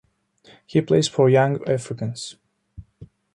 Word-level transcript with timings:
He 0.65 0.81
plays 0.81 1.07
for 1.07 1.29
Young 1.29 1.61
Africans. 1.69 2.35